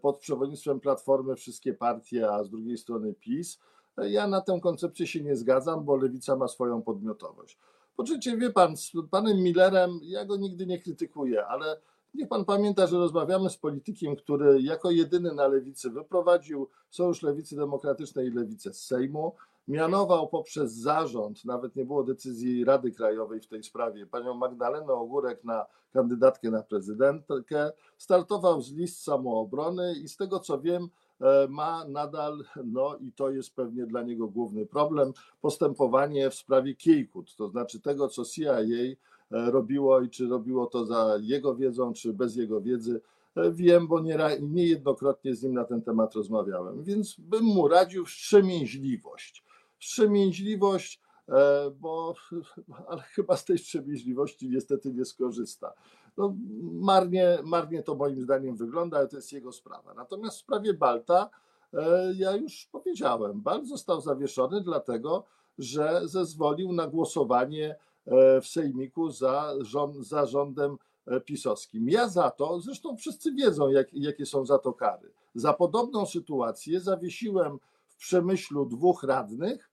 pod 0.00 0.18
przewodnictwem 0.18 0.80
Platformy 0.80 1.36
wszystkie 1.36 1.74
partie, 1.74 2.30
a 2.30 2.44
z 2.44 2.50
drugiej 2.50 2.78
strony 2.78 3.14
PiS. 3.14 3.58
E, 3.98 4.10
ja 4.10 4.26
na 4.26 4.40
tę 4.40 4.60
koncepcję 4.62 5.06
się 5.06 5.20
nie 5.20 5.36
zgadzam, 5.36 5.84
bo 5.84 5.96
lewica 5.96 6.36
ma 6.36 6.48
swoją 6.48 6.82
podmiotowość. 6.82 7.58
Po 7.96 8.02
trzecie, 8.02 8.36
wie 8.36 8.50
pan, 8.50 8.76
z 8.76 8.92
panem 9.10 9.38
Millerem 9.38 10.00
ja 10.02 10.24
go 10.24 10.36
nigdy 10.36 10.66
nie 10.66 10.78
krytykuję, 10.78 11.46
ale 11.46 11.80
niech 12.14 12.28
pan 12.28 12.44
pamięta, 12.44 12.86
że 12.86 12.98
rozmawiamy 12.98 13.50
z 13.50 13.56
politykiem, 13.56 14.16
który 14.16 14.62
jako 14.62 14.90
jedyny 14.90 15.34
na 15.34 15.48
lewicy 15.48 15.90
wyprowadził 15.90 16.68
Sojusz 16.90 17.22
Lewicy 17.22 17.56
Demokratycznej 17.56 18.26
i 18.26 18.30
Lewicę 18.30 18.74
z 18.74 18.84
Sejmu 18.84 19.32
mianował 19.68 20.28
poprzez 20.28 20.72
zarząd, 20.72 21.44
nawet 21.44 21.76
nie 21.76 21.84
było 21.84 22.04
decyzji 22.04 22.64
Rady 22.64 22.92
Krajowej 22.92 23.40
w 23.40 23.46
tej 23.46 23.62
sprawie, 23.62 24.06
panią 24.06 24.34
Magdalenę 24.34 24.92
Ogórek 24.92 25.44
na 25.44 25.66
kandydatkę 25.92 26.50
na 26.50 26.62
prezydentkę, 26.62 27.70
startował 27.98 28.60
z 28.60 28.72
list 28.72 29.02
samoobrony 29.02 29.94
i 29.94 30.08
z 30.08 30.16
tego 30.16 30.40
co 30.40 30.60
wiem, 30.60 30.88
e, 31.20 31.48
ma 31.48 31.84
nadal, 31.88 32.44
no 32.64 32.96
i 32.96 33.12
to 33.12 33.30
jest 33.30 33.54
pewnie 33.54 33.86
dla 33.86 34.02
niego 34.02 34.28
główny 34.28 34.66
problem, 34.66 35.12
postępowanie 35.40 36.30
w 36.30 36.34
sprawie 36.34 36.74
Kiejkut, 36.74 37.36
to 37.36 37.48
znaczy 37.48 37.80
tego, 37.80 38.08
co 38.08 38.24
CIA 38.24 38.58
e, 38.60 38.96
robiło 39.30 40.00
i 40.00 40.10
czy 40.10 40.28
robiło 40.28 40.66
to 40.66 40.86
za 40.86 41.16
jego 41.20 41.54
wiedzą, 41.54 41.92
czy 41.92 42.12
bez 42.12 42.36
jego 42.36 42.60
wiedzy. 42.60 43.00
E, 43.36 43.52
wiem, 43.52 43.88
bo 43.88 44.00
niejednokrotnie 44.40 45.34
z 45.34 45.42
nim 45.42 45.54
na 45.54 45.64
ten 45.64 45.82
temat 45.82 46.14
rozmawiałem, 46.14 46.82
więc 46.84 47.16
bym 47.18 47.44
mu 47.44 47.68
radził 47.68 48.04
wstrzemięźliwość 48.04 49.43
wstrzemięźliwość, 49.84 51.00
e, 51.28 51.70
bo 51.70 52.14
ale 52.88 53.02
chyba 53.02 53.36
z 53.36 53.44
tej 53.44 53.58
wstrzemięźliwości 53.58 54.48
niestety 54.48 54.92
nie 54.92 55.04
skorzysta. 55.04 55.72
No, 56.16 56.34
marnie, 56.72 57.38
marnie 57.44 57.82
to 57.82 57.94
moim 57.94 58.22
zdaniem 58.22 58.56
wygląda, 58.56 58.96
ale 58.96 59.08
to 59.08 59.16
jest 59.16 59.32
jego 59.32 59.52
sprawa. 59.52 59.94
Natomiast 59.94 60.36
w 60.36 60.40
sprawie 60.40 60.74
Balta 60.74 61.30
e, 61.72 62.12
ja 62.16 62.36
już 62.36 62.68
powiedziałem, 62.72 63.40
Balt 63.40 63.68
został 63.68 64.00
zawieszony 64.00 64.60
dlatego, 64.60 65.24
że 65.58 66.00
zezwolił 66.04 66.72
na 66.72 66.86
głosowanie 66.86 67.76
e, 68.06 68.40
w 68.40 68.46
Sejmiku 68.46 69.10
za, 69.10 69.54
rząd, 69.60 69.96
za 69.96 70.26
rządem 70.26 70.76
pisowskim. 71.24 71.88
Ja 71.88 72.08
za 72.08 72.30
to, 72.30 72.60
zresztą 72.60 72.96
wszyscy 72.96 73.32
wiedzą, 73.32 73.68
jak, 73.68 73.94
jakie 73.94 74.26
są 74.26 74.46
za 74.46 74.58
to 74.58 74.72
kary. 74.72 75.12
Za 75.34 75.52
podobną 75.52 76.06
sytuację 76.06 76.80
zawiesiłem 76.80 77.58
w 77.86 77.96
Przemyślu 77.96 78.66
dwóch 78.66 79.02
radnych, 79.02 79.70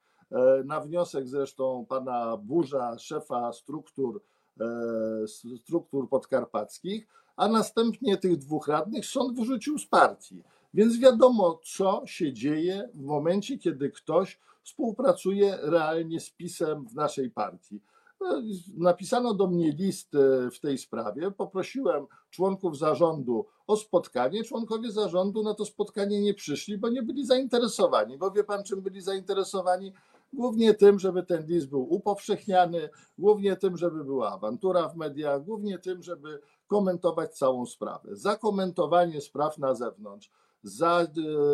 na 0.65 0.81
wniosek 0.81 1.27
zresztą 1.27 1.85
pana 1.89 2.37
Burza, 2.37 2.97
szefa 2.97 3.53
struktur, 3.53 4.21
e, 4.59 5.27
struktur 5.57 6.09
podkarpackich, 6.09 7.07
a 7.35 7.47
następnie 7.47 8.17
tych 8.17 8.37
dwóch 8.37 8.67
radnych 8.67 9.05
sąd 9.05 9.39
wyrzucił 9.39 9.79
z 9.79 9.87
partii. 9.87 10.43
Więc 10.73 10.99
wiadomo, 10.99 11.59
co 11.63 12.01
się 12.05 12.33
dzieje 12.33 12.89
w 12.93 13.01
momencie, 13.01 13.57
kiedy 13.57 13.89
ktoś 13.89 14.39
współpracuje 14.63 15.57
realnie 15.61 16.19
z 16.19 16.29
PiSem 16.29 16.87
w 16.87 16.95
naszej 16.95 17.29
partii. 17.29 17.81
No, 18.21 18.41
napisano 18.77 19.33
do 19.33 19.47
mnie 19.47 19.71
list 19.71 20.15
e, 20.15 20.51
w 20.51 20.59
tej 20.59 20.77
sprawie. 20.77 21.31
Poprosiłem 21.31 22.05
członków 22.29 22.77
zarządu 22.77 23.45
o 23.67 23.77
spotkanie. 23.77 24.43
Członkowie 24.43 24.91
zarządu 24.91 25.43
na 25.43 25.53
to 25.53 25.65
spotkanie 25.65 26.21
nie 26.21 26.33
przyszli, 26.33 26.77
bo 26.77 26.89
nie 26.89 27.03
byli 27.03 27.25
zainteresowani. 27.25 28.17
Bo 28.17 28.31
wie 28.31 28.43
pan, 28.43 28.63
czym 28.63 28.81
byli 28.81 29.01
zainteresowani? 29.01 29.93
Głównie 30.33 30.73
tym, 30.73 30.99
żeby 30.99 31.23
ten 31.23 31.45
list 31.45 31.69
był 31.69 31.93
upowszechniany, 31.93 32.89
głównie 33.17 33.55
tym, 33.55 33.77
żeby 33.77 34.03
była 34.03 34.31
awantura 34.31 34.89
w 34.89 34.95
mediach, 34.95 35.43
głównie 35.43 35.79
tym, 35.79 36.03
żeby 36.03 36.39
komentować 36.67 37.37
całą 37.37 37.65
sprawę. 37.65 38.15
Za 38.15 38.35
komentowanie 38.35 39.21
spraw 39.21 39.57
na 39.57 39.75
zewnątrz, 39.75 40.31
za, 40.63 41.07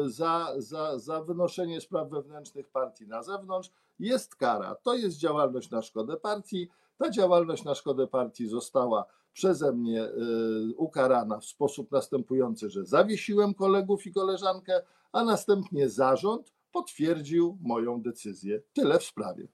za, 0.05 0.53
za, 0.57 0.99
za 0.99 1.21
wynoszenie 1.21 1.81
spraw 1.81 2.09
wewnętrznych 2.09 2.69
partii 2.69 3.07
na 3.07 3.23
zewnątrz 3.23 3.71
jest 3.99 4.35
kara. 4.35 4.75
To 4.75 4.93
jest 4.93 5.17
działalność 5.17 5.71
na 5.71 5.81
szkodę 5.81 6.17
partii. 6.17 6.69
Ta 6.97 7.09
działalność 7.09 7.63
na 7.63 7.75
szkodę 7.75 8.07
partii 8.07 8.47
została 8.47 9.05
przeze 9.33 9.73
mnie 9.73 10.03
y, 10.03 10.75
ukarana 10.77 11.39
w 11.39 11.45
sposób 11.45 11.91
następujący, 11.91 12.69
że 12.69 12.85
zawiesiłem 12.85 13.53
kolegów 13.53 14.05
i 14.05 14.13
koleżankę, 14.13 14.81
a 15.11 15.23
następnie 15.23 15.89
zarząd 15.89 16.53
potwierdził 16.77 17.57
moją 17.61 18.01
decyzję. 18.01 18.61
Tyle 18.73 18.99
w 18.99 19.03
sprawie. 19.03 19.47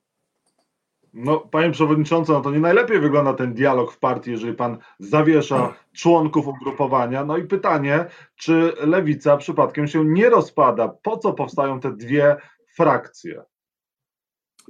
No, 1.13 1.39
panie 1.39 1.71
przewodniczący, 1.71 2.31
no 2.31 2.41
to 2.41 2.51
nie 2.51 2.59
najlepiej 2.59 2.99
wygląda 2.99 3.33
ten 3.33 3.53
dialog 3.53 3.91
w 3.91 3.99
partii, 3.99 4.31
jeżeli 4.31 4.53
pan 4.53 4.77
zawiesza 4.99 5.75
członków 5.93 6.47
ugrupowania. 6.47 7.25
No 7.25 7.37
i 7.37 7.47
pytanie, 7.47 8.05
czy 8.35 8.73
lewica 8.79 9.37
przypadkiem 9.37 9.87
się 9.87 10.05
nie 10.05 10.29
rozpada? 10.29 10.87
Po 10.87 11.17
co 11.17 11.33
powstają 11.33 11.79
te 11.79 11.91
dwie 11.91 12.37
frakcje? 12.75 13.43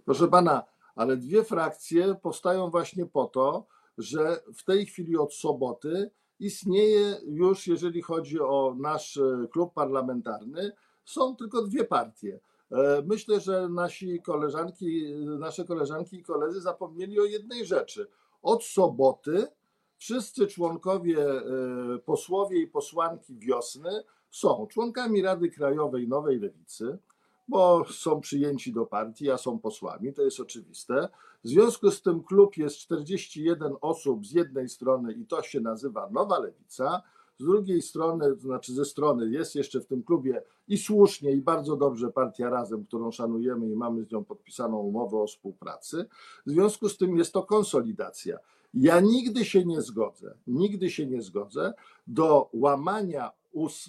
Proszę 0.05 0.27
pana, 0.27 0.63
ale 0.95 1.17
dwie 1.17 1.43
frakcje 1.43 2.15
powstają 2.15 2.69
właśnie 2.69 3.05
po 3.05 3.25
to, 3.25 3.67
że 3.97 4.39
w 4.55 4.63
tej 4.63 4.85
chwili 4.85 5.17
od 5.17 5.33
soboty 5.33 6.11
istnieje 6.39 7.15
już, 7.25 7.67
jeżeli 7.67 8.01
chodzi 8.01 8.39
o 8.39 8.75
nasz 8.79 9.17
e, 9.17 9.47
klub 9.51 9.73
parlamentarny, 9.73 10.71
są 11.05 11.35
tylko 11.35 11.61
dwie 11.61 11.85
partie. 11.85 12.39
E, 12.71 13.03
myślę, 13.05 13.39
że 13.39 13.69
nasi 13.69 14.21
koleżanki, 14.21 15.15
nasze 15.39 15.65
koleżanki 15.65 16.17
i 16.17 16.23
koledzy 16.23 16.61
zapomnieli 16.61 17.19
o 17.19 17.23
jednej 17.25 17.65
rzeczy. 17.65 18.07
Od 18.41 18.63
soboty 18.63 19.47
wszyscy 19.97 20.47
członkowie, 20.47 21.31
e, 21.31 21.43
posłowie 22.05 22.61
i 22.61 22.67
posłanki 22.67 23.37
wiosny 23.39 24.03
są 24.31 24.67
członkami 24.67 25.21
Rady 25.21 25.49
Krajowej 25.49 26.07
Nowej 26.07 26.39
Lewicy, 26.39 26.97
bo 27.47 27.85
są 27.91 28.21
przyjęci 28.21 28.73
do 28.73 28.85
partii, 28.85 29.31
a 29.31 29.37
są 29.37 29.59
posłami, 29.59 30.13
to 30.13 30.21
jest 30.21 30.39
oczywiste. 30.39 31.09
W 31.43 31.47
związku 31.47 31.91
z 31.91 32.01
tym 32.01 32.23
klub 32.23 32.57
jest 32.57 32.77
41 32.77 33.73
osób 33.81 34.25
z 34.25 34.31
jednej 34.31 34.69
strony 34.69 35.13
i 35.13 35.25
to 35.25 35.41
się 35.41 35.59
nazywa 35.61 36.09
Nowa 36.09 36.39
Lewica, 36.39 37.01
z 37.39 37.43
drugiej 37.43 37.81
strony, 37.81 38.35
to 38.35 38.41
znaczy 38.41 38.73
ze 38.73 38.85
strony 38.85 39.29
jest 39.29 39.55
jeszcze 39.55 39.81
w 39.81 39.85
tym 39.85 40.03
klubie 40.03 40.43
i 40.67 40.77
słusznie 40.77 41.31
i 41.31 41.41
bardzo 41.41 41.75
dobrze 41.75 42.11
Partia 42.11 42.49
Razem, 42.49 42.85
którą 42.85 43.11
szanujemy 43.11 43.69
i 43.69 43.75
mamy 43.75 44.03
z 44.03 44.11
nią 44.11 44.23
podpisaną 44.23 44.77
umowę 44.77 45.17
o 45.17 45.27
współpracy. 45.27 46.05
W 46.45 46.51
związku 46.51 46.89
z 46.89 46.97
tym 46.97 47.17
jest 47.17 47.33
to 47.33 47.43
konsolidacja. 47.43 48.37
Ja 48.73 48.99
nigdy 48.99 49.45
się 49.45 49.65
nie 49.65 49.81
zgodzę, 49.81 50.33
nigdy 50.47 50.89
się 50.89 51.05
nie 51.05 51.21
zgodzę 51.21 51.73
do 52.07 52.49
łamania 52.53 53.31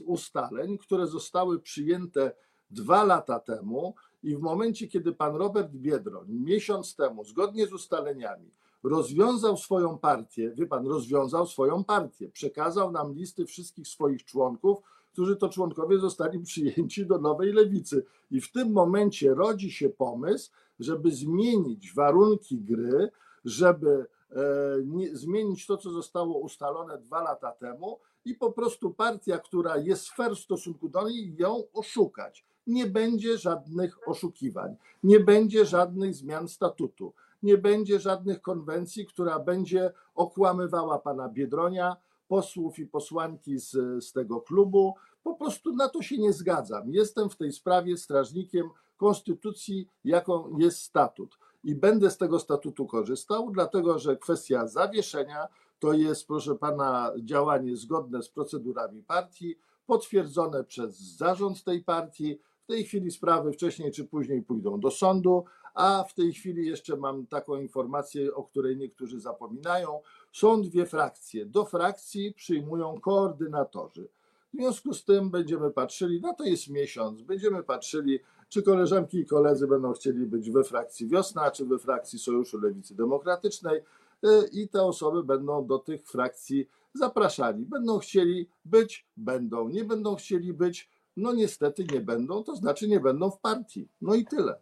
ustaleń, 0.06 0.78
które 0.78 1.06
zostały 1.06 1.60
przyjęte 1.60 2.32
dwa 2.70 3.04
lata 3.04 3.40
temu 3.40 3.94
I 4.22 4.36
w 4.36 4.40
momencie, 4.40 4.88
kiedy 4.88 5.12
pan 5.12 5.36
Robert 5.36 5.72
Biedroń 5.72 6.26
miesiąc 6.30 6.96
temu, 6.96 7.24
zgodnie 7.24 7.66
z 7.66 7.72
ustaleniami, 7.72 8.50
rozwiązał 8.84 9.56
swoją 9.56 9.98
partię, 9.98 10.50
wie 10.50 10.66
pan, 10.66 10.86
rozwiązał 10.86 11.46
swoją 11.46 11.84
partię, 11.84 12.28
przekazał 12.28 12.92
nam 12.92 13.14
listy 13.14 13.46
wszystkich 13.46 13.88
swoich 13.88 14.24
członków, 14.24 14.78
którzy 15.12 15.36
to 15.36 15.48
członkowie 15.48 15.98
zostali 15.98 16.38
przyjęci 16.38 17.06
do 17.06 17.18
nowej 17.18 17.52
lewicy. 17.52 18.04
I 18.30 18.40
w 18.40 18.52
tym 18.52 18.72
momencie 18.72 19.34
rodzi 19.34 19.70
się 19.70 19.88
pomysł, 19.88 20.50
żeby 20.80 21.10
zmienić 21.10 21.94
warunki 21.94 22.60
gry, 22.60 23.10
żeby 23.44 24.06
e, 24.30 24.36
nie, 24.84 25.16
zmienić 25.16 25.66
to, 25.66 25.76
co 25.76 25.90
zostało 25.90 26.38
ustalone 26.38 26.98
dwa 26.98 27.22
lata 27.22 27.52
temu 27.52 27.98
i 28.24 28.34
po 28.34 28.52
prostu 28.52 28.90
partia, 28.90 29.38
która 29.38 29.76
jest 29.76 30.08
fair 30.08 30.36
w 30.36 30.38
stosunku 30.38 30.88
do 30.88 31.08
niej, 31.08 31.34
ją 31.38 31.62
oszukać. 31.72 32.44
Nie 32.66 32.86
będzie 32.86 33.38
żadnych 33.38 34.08
oszukiwań, 34.08 34.76
nie 35.02 35.20
będzie 35.20 35.66
żadnych 35.66 36.14
zmian 36.14 36.48
statutu, 36.48 37.12
nie 37.44 37.58
będzie 37.58 38.00
żadnych 38.00 38.42
konwencji, 38.42 39.06
która 39.06 39.38
będzie 39.38 39.92
okłamywała 40.14 40.98
pana 40.98 41.28
Biedronia, 41.28 41.96
posłów 42.28 42.78
i 42.78 42.86
posłanki 42.86 43.58
z, 43.58 43.70
z 44.04 44.12
tego 44.12 44.40
klubu. 44.40 44.94
Po 45.22 45.34
prostu 45.34 45.76
na 45.76 45.88
to 45.88 46.02
się 46.02 46.18
nie 46.18 46.32
zgadzam. 46.32 46.90
Jestem 46.90 47.30
w 47.30 47.36
tej 47.36 47.52
sprawie 47.52 47.96
strażnikiem 47.96 48.70
konstytucji, 48.96 49.88
jaką 50.04 50.58
jest 50.58 50.82
statut. 50.82 51.38
I 51.64 51.74
będę 51.74 52.10
z 52.10 52.18
tego 52.18 52.38
statutu 52.38 52.86
korzystał, 52.86 53.50
dlatego 53.50 53.98
że 53.98 54.16
kwestia 54.16 54.66
zawieszenia 54.66 55.48
to 55.78 55.92
jest, 55.92 56.26
proszę 56.26 56.54
pana, 56.54 57.12
działanie 57.18 57.76
zgodne 57.76 58.22
z 58.22 58.28
procedurami 58.28 59.02
partii, 59.02 59.56
potwierdzone 59.86 60.64
przez 60.64 60.98
zarząd 60.98 61.64
tej 61.64 61.84
partii. 61.84 62.38
W 62.64 62.66
tej 62.66 62.84
chwili 62.84 63.10
sprawy 63.10 63.52
wcześniej 63.52 63.92
czy 63.92 64.04
później 64.04 64.42
pójdą 64.42 64.80
do 64.80 64.90
sądu, 64.90 65.44
a 65.75 66.04
w 66.09 66.14
tej 66.14 66.33
chwili 66.33 66.66
jeszcze 66.66 66.97
mam 66.97 67.26
taką 67.26 67.61
informację, 67.61 68.35
o 68.35 68.45
której 68.45 68.76
niektórzy 68.76 69.21
zapominają. 69.21 70.00
Są 70.33 70.62
dwie 70.62 70.87
frakcje. 70.87 71.47
Do 71.47 71.64
frakcji 71.64 72.33
przyjmują 72.33 73.00
koordynatorzy. 73.00 74.09
W 74.54 74.57
związku 74.57 74.95
z 74.95 75.04
tym 75.04 75.31
będziemy 75.31 75.71
patrzyli, 75.71 76.21
no 76.21 76.35
to 76.35 76.45
jest 76.45 76.69
miesiąc, 76.69 77.23
będziemy 77.23 77.62
patrzyli, 77.62 78.21
czy 78.49 78.62
koleżanki 78.62 79.19
i 79.19 79.26
koledzy 79.26 79.66
będą 79.66 79.93
chcieli 79.93 80.26
być 80.26 80.50
we 80.50 80.64
frakcji 80.64 81.09
Wiosna, 81.09 81.50
czy 81.50 81.64
we 81.64 81.78
frakcji 81.78 82.19
Sojuszu 82.19 82.59
Lewicy 82.59 82.95
Demokratycznej 82.95 83.78
y, 83.78 84.28
i 84.52 84.69
te 84.69 84.83
osoby 84.83 85.25
będą 85.25 85.66
do 85.66 85.78
tych 85.78 86.07
frakcji 86.07 86.69
zapraszali. 86.95 87.66
Będą 87.66 87.99
chcieli 87.99 88.49
być, 88.64 89.07
będą, 89.16 89.69
nie 89.69 89.85
będą 89.85 90.16
chcieli 90.16 90.52
być, 90.52 90.90
no 91.16 91.33
niestety 91.33 91.87
nie 91.93 92.00
będą, 92.00 92.45
to 92.45 92.57
znaczy 92.57 92.88
nie 92.88 93.00
będą 93.00 93.31
w 93.31 93.40
partii. 93.40 93.88
No 94.00 94.14
i 94.14 94.25
tyle. 94.25 94.61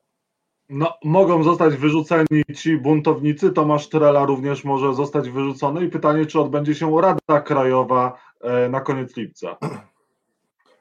No, 0.74 0.94
mogą 1.04 1.42
zostać 1.42 1.76
wyrzuceni 1.76 2.44
ci 2.56 2.76
buntownicy. 2.78 3.52
Tomasz 3.52 3.88
Trela 3.88 4.26
również 4.26 4.64
może 4.64 4.94
zostać 4.94 5.30
wyrzucony. 5.30 5.84
I 5.84 5.88
pytanie, 5.88 6.26
czy 6.26 6.40
odbędzie 6.40 6.74
się 6.74 7.00
Rada 7.00 7.40
Krajowa 7.40 8.18
e, 8.40 8.68
na 8.68 8.80
koniec 8.80 9.16
lipca? 9.16 9.56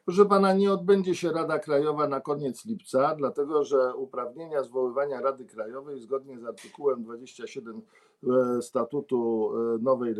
Proszę 0.05 0.25
pana, 0.25 0.53
nie 0.53 0.71
odbędzie 0.71 1.15
się 1.15 1.31
Rada 1.31 1.59
Krajowa 1.59 2.07
na 2.07 2.21
koniec 2.21 2.65
lipca, 2.65 3.15
dlatego 3.15 3.63
że 3.63 3.95
uprawnienia 3.95 4.63
zwoływania 4.63 5.21
Rady 5.21 5.45
Krajowej 5.45 5.99
zgodnie 5.99 6.39
z 6.39 6.45
artykułem 6.45 7.03
27 7.03 7.81
e, 8.23 8.61
statutu 8.61 9.51
e, 9.75 9.77
Nowej 9.83 10.15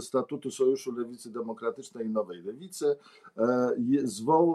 statutu 0.00 0.50
Sojuszu 0.50 0.92
Lewicy 0.92 1.32
Demokratycznej 1.32 2.06
i 2.06 2.10
Nowej 2.10 2.42
Lewicy 2.42 2.96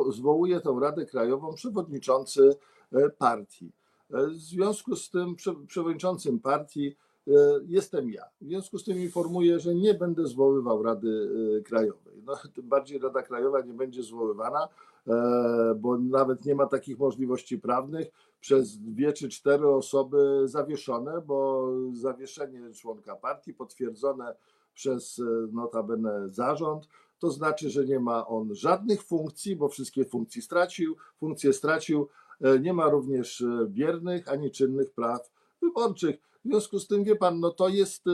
zwołuje 0.07 0.59
tę 0.59 0.77
Radę 0.81 1.05
Krajową 1.05 1.53
przewodniczący 1.53 2.55
partii. 3.17 3.71
W 4.09 4.35
związku 4.35 4.95
z 4.95 5.09
tym 5.09 5.35
przewodniczącym 5.67 6.39
partii 6.39 6.95
e, 7.27 7.31
jestem 7.67 8.09
ja. 8.09 8.23
W 8.41 8.47
związku 8.47 8.77
z 8.77 8.83
tym 8.83 8.99
informuję, 8.99 9.59
że 9.59 9.75
nie 9.75 9.93
będę 9.93 10.27
zwoływał 10.27 10.83
Rady 10.83 11.29
e, 11.59 11.61
Krajowej. 11.61 12.21
No, 12.25 12.35
tym 12.55 12.69
bardziej 12.69 12.99
Rada 12.99 13.21
Krajowa 13.21 13.61
nie 13.61 13.73
będzie 13.73 14.03
zwoływana, 14.03 14.67
e, 15.07 15.75
bo 15.79 15.97
nawet 15.97 16.45
nie 16.45 16.55
ma 16.55 16.65
takich 16.65 16.99
możliwości 16.99 17.57
prawnych 17.57 18.07
przez 18.39 18.77
dwie 18.77 19.13
czy 19.13 19.29
cztery 19.29 19.67
osoby 19.67 20.41
zawieszone, 20.45 21.21
bo 21.21 21.67
zawieszenie 21.91 22.73
członka 22.73 23.15
partii 23.15 23.53
potwierdzone 23.53 24.35
przez 24.73 25.21
notabene 25.51 26.29
zarząd, 26.29 26.87
to 27.19 27.31
znaczy, 27.31 27.69
że 27.69 27.85
nie 27.85 27.99
ma 27.99 28.27
on 28.27 28.55
żadnych 28.55 29.03
funkcji, 29.03 29.55
bo 29.55 29.69
wszystkie 29.69 30.05
funkcje 30.05 30.41
stracił, 30.41 30.95
funkcje 31.19 31.53
stracił, 31.53 32.07
E, 32.07 32.22
nie 32.59 32.73
ma 32.73 32.89
również 32.89 33.41
e, 33.41 33.65
biernych 33.69 34.29
ani 34.29 34.51
czynnych 34.51 34.91
praw 34.91 35.31
wyborczych. 35.61 36.15
W 36.45 36.47
związku 36.47 36.79
z 36.79 36.87
tym, 36.87 37.03
wie 37.03 37.15
pan, 37.15 37.39
no 37.39 37.51
to 37.51 37.69
jest, 37.69 38.07
e, 38.07 38.11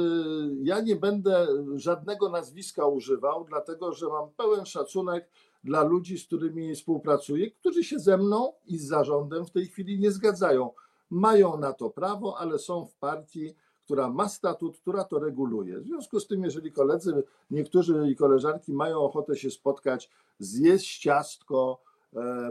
ja 0.63 0.82
nie 0.82 0.96
będę 0.96 1.48
żadnego 1.76 2.30
nazwiska 2.30 2.86
używał, 2.86 3.46
dlatego 3.50 3.94
że 3.94 4.08
mam 4.08 4.30
pełen 4.38 4.65
szacunek 4.65 5.30
dla 5.63 5.84
ludzi, 5.84 6.18
z 6.18 6.26
którymi 6.26 6.76
współpracuję, 6.76 7.52
którzy 7.52 7.84
się 7.84 8.00
ze 8.00 8.18
mną 8.18 8.54
i 8.65 8.78
z 8.78 8.88
zarządem 8.88 9.46
w 9.46 9.52
tej 9.52 9.68
chwili 9.68 10.00
nie 10.00 10.12
zgadzają. 10.12 10.72
Mają 11.10 11.58
na 11.58 11.74
to 11.74 11.89
prawo, 11.89 12.38
ale 12.38 12.60
są 12.60 12.86
w 12.86 12.96
partii, 12.96 13.56
która 13.86 14.10
ma 14.10 14.30
statut, 14.30 14.78
która 14.78 15.04
to 15.04 15.20
reguluje. 15.20 15.80
W 15.80 15.86
związku 15.86 16.20
z 16.20 16.28
tym, 16.28 16.44
jeżeli 16.44 16.72
koledzy, 16.72 17.24
niektórzy 17.52 18.08
i 18.12 18.15
koleżanki 18.15 18.74
mają 18.74 19.00
ochotę 19.00 19.36
się 19.36 19.52
spotkać, 19.52 20.10
zjeść 20.39 21.00
ciastko, 21.00 21.82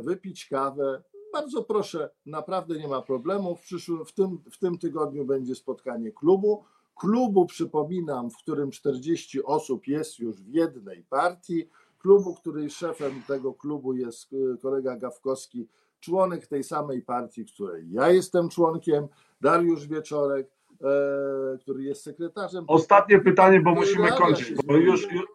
wypić 0.03 0.47
kawę, 0.47 1.03
bardzo 1.33 1.63
proszę, 1.63 2.11
naprawdę 2.27 2.79
nie 2.79 2.89
ma 2.89 3.03
problemu. 3.03 3.57
W, 3.57 3.61
przyszłym, 3.61 4.05
w, 4.05 4.13
tym, 4.13 4.39
w 4.51 4.59
tym 4.59 4.79
tygodniu 4.79 5.25
będzie 5.25 5.55
spotkanie 5.55 6.13
klubu. 6.13 6.65
Klubu, 6.97 7.47
przypominam, 7.47 8.31
w 8.31 8.37
którym 8.37 8.71
40 8.71 9.45
osób 9.45 9.87
jest 9.87 10.19
już 10.19 10.37
w 10.37 10.49
jednej 10.49 11.03
partii. 11.03 11.69
Klubu, 11.99 12.35
której 12.35 12.71
szefem 12.71 13.23
tego 13.27 13.55
klubu 13.55 13.95
jest 13.95 14.33
y, 14.33 14.59
kolega 14.63 14.97
Gawkowski, 14.97 15.69
członek 16.01 16.47
tej 16.47 16.65
samej 16.65 17.03
partii, 17.03 17.45
której 17.45 17.93
ja 17.93 18.11
jestem 18.11 18.49
członkiem, 18.49 19.09
Dariusz 19.41 19.87
Wieczorek, 19.87 20.51
e, 20.83 21.59
który 21.59 21.83
jest 21.83 22.03
sekretarzem. 22.03 22.65
Ostatnie 22.69 23.21
pytanie, 23.21 23.61
bo 23.61 23.75
musimy 23.75 24.13
kończyć. 24.13 24.55
Bo 24.67 24.77
już, 24.77 25.13
już, 25.13 25.27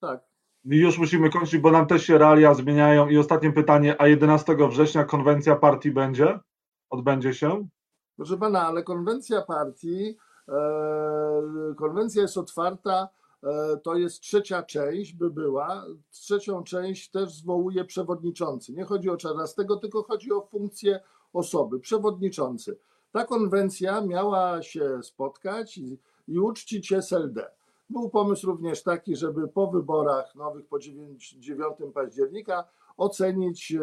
tak. 0.00 0.33
Już 0.64 0.98
musimy 0.98 1.30
kończyć, 1.30 1.60
bo 1.60 1.70
nam 1.70 1.86
też 1.86 2.06
się 2.06 2.18
realia 2.18 2.54
zmieniają. 2.54 3.08
I 3.08 3.18
ostatnie 3.18 3.52
pytanie, 3.52 3.96
a 3.98 4.06
11 4.06 4.56
września 4.68 5.04
konwencja 5.04 5.56
partii 5.56 5.90
będzie? 5.90 6.38
Odbędzie 6.90 7.34
się? 7.34 7.68
Proszę 8.16 8.36
pana, 8.36 8.66
ale 8.66 8.82
konwencja 8.82 9.42
partii, 9.42 10.16
e, 10.48 11.74
konwencja 11.76 12.22
jest 12.22 12.38
otwarta, 12.38 13.08
e, 13.42 13.76
to 13.76 13.94
jest 13.96 14.20
trzecia 14.20 14.62
część, 14.62 15.12
by 15.12 15.30
była. 15.30 15.84
Trzecią 16.10 16.62
część 16.62 17.10
też 17.10 17.34
zwołuje 17.34 17.84
przewodniczący. 17.84 18.72
Nie 18.72 18.84
chodzi 18.84 19.10
o 19.10 19.16
Czarnastego, 19.16 19.76
tylko 19.76 20.02
chodzi 20.02 20.32
o 20.32 20.40
funkcję 20.40 21.00
osoby, 21.32 21.80
przewodniczący. 21.80 22.78
Ta 23.12 23.24
konwencja 23.24 24.00
miała 24.00 24.62
się 24.62 25.02
spotkać 25.02 25.78
i, 25.78 25.98
i 26.28 26.38
uczcić 26.38 26.92
SLD. 26.92 27.50
Był 27.90 28.10
pomysł 28.10 28.46
również 28.46 28.82
taki, 28.82 29.16
żeby 29.16 29.48
po 29.48 29.66
wyborach 29.66 30.34
nowych 30.34 30.66
po 30.66 30.78
9, 30.78 31.36
9 31.38 31.76
października 31.94 32.64
ocenić 32.96 33.72
e, 33.72 33.80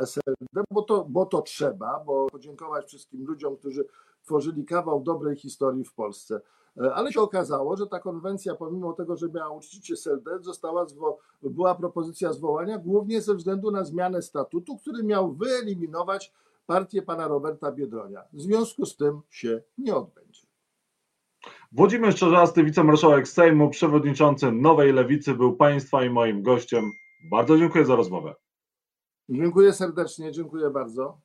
SLD, 0.00 0.62
bo 0.70 0.82
to, 0.82 1.06
bo 1.08 1.26
to 1.26 1.42
trzeba, 1.42 2.02
bo 2.06 2.26
podziękować 2.26 2.86
wszystkim 2.86 3.26
ludziom, 3.26 3.56
którzy 3.56 3.84
tworzyli 4.22 4.64
kawał 4.64 5.00
dobrej 5.02 5.36
historii 5.36 5.84
w 5.84 5.94
Polsce. 5.94 6.40
E, 6.80 6.94
ale 6.94 7.12
się 7.12 7.20
okazało, 7.20 7.76
że 7.76 7.86
ta 7.86 8.00
konwencja, 8.00 8.54
pomimo 8.54 8.92
tego, 8.92 9.16
że 9.16 9.28
miała 9.28 9.50
uczcić 9.50 9.90
SLD, 9.92 10.38
została 10.40 10.84
zwo- 10.84 11.16
była 11.42 11.74
propozycja 11.74 12.32
zwołania 12.32 12.78
głównie 12.78 13.22
ze 13.22 13.34
względu 13.34 13.70
na 13.70 13.84
zmianę 13.84 14.22
statutu, 14.22 14.76
który 14.76 15.02
miał 15.02 15.32
wyeliminować 15.32 16.32
partię 16.66 17.02
pana 17.02 17.28
Roberta 17.28 17.72
Biedronia. 17.72 18.24
W 18.32 18.40
związku 18.40 18.86
z 18.86 18.96
tym 18.96 19.20
się 19.30 19.62
nie 19.78 19.94
odbędzie. 19.94 20.51
Włodzimierz 21.74 22.14
Czarzasty, 22.14 22.64
wicemarszałek 22.64 23.28
Sejmu, 23.28 23.70
przewodniczący 23.70 24.52
Nowej 24.52 24.92
Lewicy, 24.92 25.34
był 25.34 25.56
Państwa 25.56 26.04
i 26.04 26.10
moim 26.10 26.42
gościem. 26.42 26.92
Bardzo 27.30 27.58
dziękuję 27.58 27.84
za 27.84 27.96
rozmowę. 27.96 28.34
Dziękuję 29.28 29.72
serdecznie, 29.72 30.32
dziękuję 30.32 30.70
bardzo. 30.70 31.20